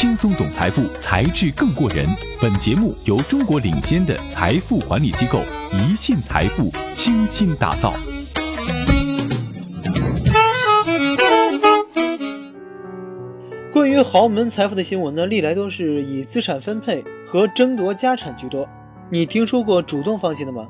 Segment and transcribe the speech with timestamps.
[0.00, 2.08] 轻松懂财富，才智更过人。
[2.40, 5.42] 本节目由中国领先的财富管理机构
[5.74, 7.92] 宜信财富倾心打造。
[13.70, 18.66] 关于豪门财富的新闻呢，历来都是以资产分配和争夺家产居多。
[19.10, 20.66] 你听说过主动放弃的吗？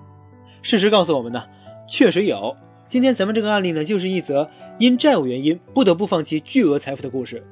[0.60, 1.40] 事实告诉我们呢，
[1.88, 2.56] 确实有。
[2.88, 4.50] 今天咱们这个案例呢，就是一则
[4.80, 7.46] 因债务原因不得不放弃巨额财富的故事。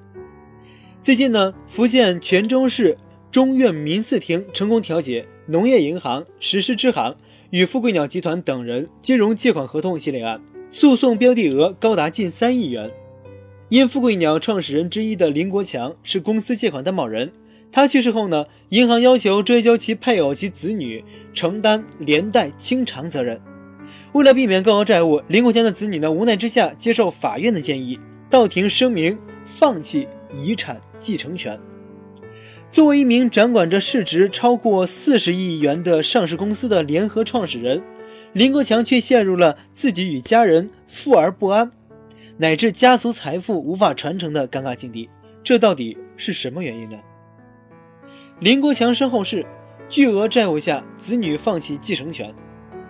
[1.09, 2.98] 最近呢，福建泉州市
[3.30, 7.16] 中院民四庭成功调解农业银行实施支行
[7.48, 10.38] 与富贵鸟集团等人金融借款合同系列案，
[10.70, 12.91] 诉讼标的额高达近三亿元。
[13.70, 17.32] 因富贵鸟创始人之一的林国强是公司借款担保人，
[17.73, 23.40] 他去世后呢，银行要求追究其配偶及子女承担连带清偿责任。
[24.12, 27.98] 为了避免高额债务，林国强的子女呢无奈之下接受法院的建议，
[28.29, 30.80] 到庭声明放弃遗产。
[30.98, 31.59] 继承权。
[32.70, 37.82] 作为一名掌管着市值超过四十亿元的上市公司的联合创始人，
[38.32, 41.71] 林国强却陷入了自己与家人富而不安，
[42.38, 45.09] 乃至家族财富无法传承的尴尬境地。
[45.45, 46.99] 这到底是什么原因呢？
[48.40, 49.46] 林国强身后事：
[49.88, 52.34] 巨额债务下，子女放弃继承权。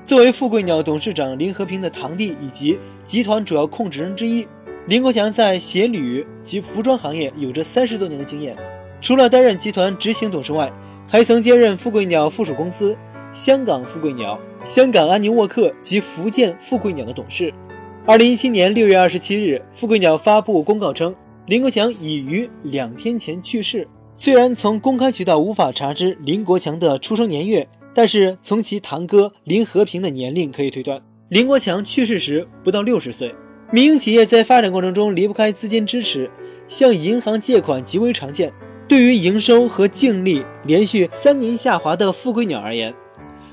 [0.05, 4.49] 作为富贵鸟董事长林和平的堂弟以及集团主要控制人之一。
[4.89, 8.57] 林国强在鞋履及服装行业有着三十多年的经验，
[9.03, 10.73] 除了担任集团执行董事外，
[11.07, 12.97] 还曾兼任富贵鸟附属公司
[13.31, 17.53] 香港富贵鸟、香港安妮沃克及福建富贵鸟的董事。
[18.07, 23.87] 二零一七年六月二十七日，富贵鸟发布公告称，林国强已于两天前去世。
[24.15, 33.35] 虽然从公开渠道无法查知林国强的出生年月，但是从其堂哥林和平的年龄可以推断，林国强去世时不到六十岁。
[33.71, 36.31] 民营企业在发展过程中离不开资金支持，
[36.69, 38.51] 向银行借款极为常见。
[38.89, 42.95] 对于营收和净利连续三年下滑的富贵鸟而言，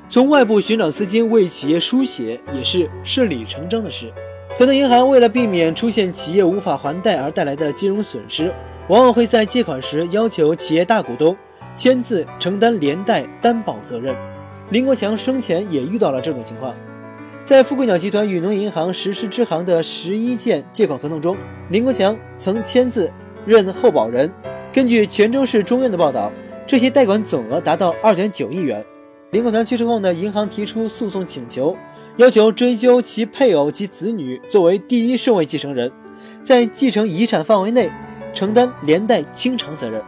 [0.07, 4.09] 从外部寻找资金为企业输血也是顺理成章的事。
[4.57, 8.50] 很多银行为了避免出现企业无法还贷而带来的金融损失，
[8.88, 11.35] 往往会在借款时要求企业大股东
[11.75, 14.16] 签字承担连带担保责任。
[14.69, 16.73] 林国强生前也遇到了这种情况。
[17.45, 21.38] 在富贵鸟集团与农业银行实施支行的十一件借款合同中，
[21.69, 23.11] 林国强曾签字
[23.45, 24.31] 任后保人。
[24.73, 26.31] 根据泉州市中院的报道，
[26.66, 28.84] 这些贷款总额达到二点九亿元。
[29.29, 31.78] 林国强去世后呢，银行提出诉讼请求，
[32.17, 35.91] 要求追究其配偶及子女作为第一顺位继承人，
[36.41, 37.91] 在继承遗产范围内
[38.34, 40.01] 承担连带清偿责任。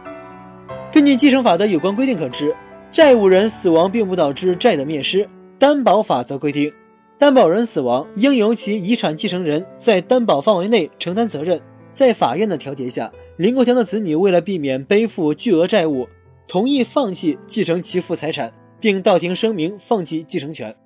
[0.92, 2.52] 根据继承法的有关规定可知，
[2.90, 5.28] 债务人死亡并不导致债的灭失。
[5.56, 6.72] 担保法则规定。
[7.18, 11.60] 担保人死亡，应由其遗产继承人在担保范围内承担责任。
[11.92, 16.06] 在法院的调解下，林国强的子女为了避免背负巨额债务，
[16.46, 20.76] 同意放弃继承其父财产，并到庭声明放弃继承权。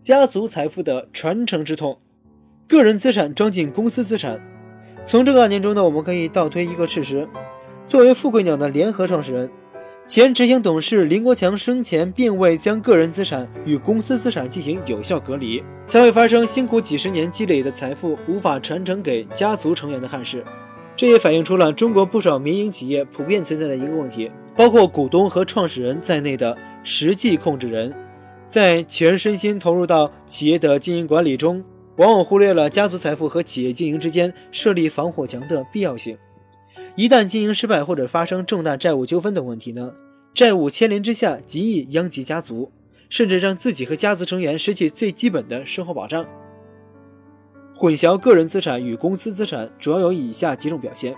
[0.00, 1.98] 家族财富的传承之痛，
[2.66, 4.40] 个人资产装进公司资产。
[5.04, 7.28] 从这个案件中呢，我们可以倒推一个事实：
[7.86, 9.50] 作为富贵鸟的联合创始人。
[10.06, 20.44] 前执行董事林国强生前并未将个人资产与公司资产进行有效隔离，才会发生辛苦几十年积累的财富无法传承给家族成员的憾事。
[20.94, 27.92] 这也反映出了中国不少民营企业普遍存在的一个问题：包括股东和创始人在内的实际控制人，
[28.46, 31.64] 在全身心投入到企业的经营管理中，
[31.96, 36.16] 往往忽略了家族财富和企业经营之间设立防火墙的必要性。
[36.96, 39.92] 一旦经营失败或者发生重大债务纠纷等问题呢，
[40.32, 42.72] 债务牵连之下极易殃及家族，
[43.10, 46.24] 甚至让自己和家族成员失去最基本的生活保障。
[47.74, 51.14] 混淆个人资产与公司资产主要有以下几种表现：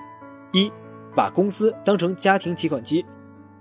[0.50, 0.68] 一、
[1.14, 3.04] 把公司当成家庭提款机；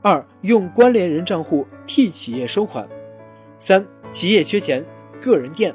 [0.02, 2.84] 二、用关联人账户替企业收款；
[3.60, 4.84] 三、企业缺钱，
[5.22, 5.72] 个人垫；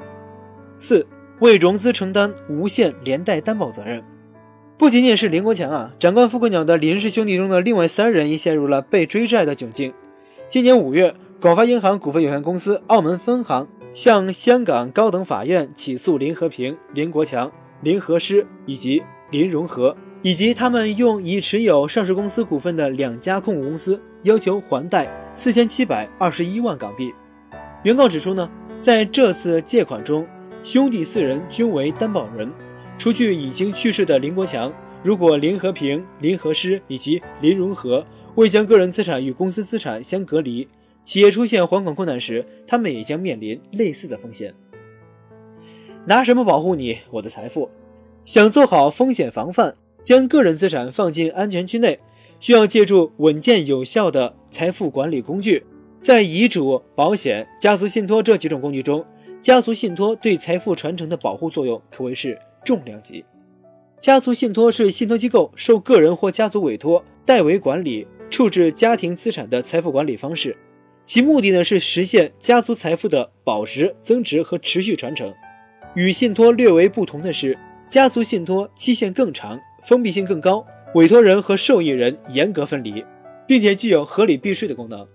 [0.77, 1.07] 四、
[1.39, 4.03] 为融资承担无限连带担保责任。
[4.83, 9.93] 不仅仅是林国强啊，掌管富贵鸟的林氏兄弟中的另外三人也陷入了被追债的窘境。
[10.49, 17.49] 今年五月，广发银行股份有限公司澳门分行向香港高等法院起诉林和平、林国强、
[17.79, 19.01] 林和师以及
[19.31, 27.13] 林荣和，以及他们用已持有上市公司股份的两家控股公司，要求还贷四千七百二十一万港币。
[27.83, 28.49] 原告指出呢，
[28.81, 30.27] 在这次借款中，
[30.61, 32.51] 兄弟四人均为担保人。
[33.03, 34.71] 除去已经去世的林国强，
[35.03, 38.01] 如果林和平、林和师以及林荣和
[38.35, 40.65] 未将个人资产与公司资产相隔离，
[41.03, 44.53] 企业出现还款困难时，他们也将面临类似的风险。
[46.05, 47.69] 拿什么保护你我的财富？
[48.23, 51.99] 想做好风险防范，将个人资产放进安全区内，
[52.39, 55.65] 需要借助稳健有效的财富管理工具。
[55.99, 59.05] 在遗嘱、保险、家族信托这几种工具中，
[59.41, 63.23] 家族信托对财富传承的保护作用可谓是重量级。
[63.99, 70.57] 家族信托是信托机构受个人或家族委托代为管理、处置家庭资产的财富管理方式，
[71.05, 75.33] 其目的呢是实现家族财富的保值、增值和持续传承。
[75.95, 77.57] 与信托略为不同的是，
[77.87, 83.05] 家族信托期限更长，封闭性更高，委托人和受益人严格分离，
[83.47, 85.07] 并且具有合理避税的功能。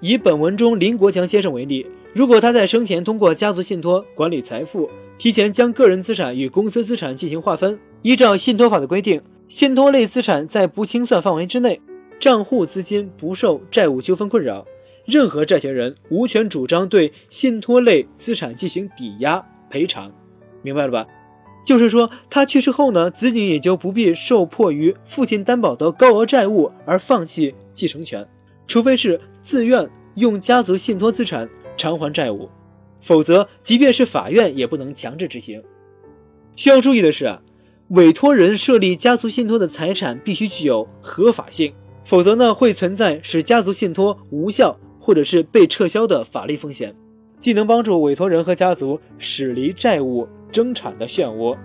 [0.00, 11.80] 以本文中林国强先生为例，如果他在生前通过家族信托管理财富，提前将个人资产与公司资产进行划分，依照信托法的规定，信托类资产在不清算范围之内，
[12.20, 14.66] 账户资金不受债务纠纷困扰，
[15.06, 20.12] 任何债权人无权主张对信托类资产进行抵押赔偿，
[20.60, 21.06] 明白了吧？
[21.64, 28.28] 就是说，他去世后呢，子女也就不必受迫于父亲担保的高额债务而放弃继承权，
[28.66, 32.48] 除非是自愿用家族信托资产偿还债务。
[33.00, 35.62] 否则，即便是法院也不能强制执行。
[36.54, 37.42] 需要注意的是啊，
[37.88, 41.72] 委托人设立家族信托的财产必须具有合法性，
[42.04, 46.94] 否则呢会存在使家族信托无效或者是被撤销的法律风险，
[47.40, 51.56] 既能帮助委托人和家族驶离债务争产的漩涡，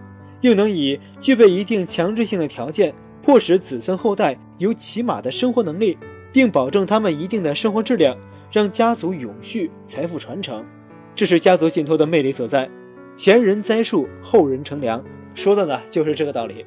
[0.41, 5.95] 又能以具备一定强制性的条件，迫使子孙后代有起码的生活能力，
[6.31, 8.17] 并保证他们一定的生活质量，
[8.57, 10.65] 让家族永续、财富传承。
[11.13, 12.67] 这是家族信托的魅力所在，
[13.15, 15.03] 前人栽树，后人乘凉，
[15.35, 16.65] 说的呢就是这个道理。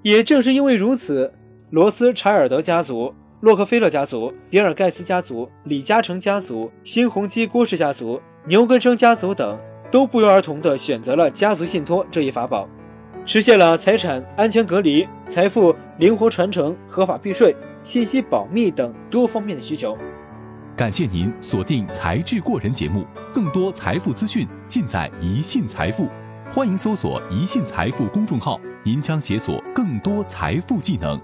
[0.00, 1.30] 也正是因为如此，
[1.68, 9.58] 罗斯柴尔德家族、洛克菲勒家族、比尔盖茨家族、李嘉诚家族、新鸿基郭氏家族、牛根生家族等，
[9.90, 12.66] 都不约而同地选择了家族信托这一法宝，
[13.26, 19.94] 实现了财产安全隔离、财富灵活传承、合法避税、信息保密等多方面的需求。
[20.78, 23.04] 感谢您锁定《财智过人》节目，
[23.34, 26.08] 更多财富资讯尽在宜信财富。
[26.52, 31.20] 欢迎搜索“宜信财富”公众号，您将解锁更多财富技能。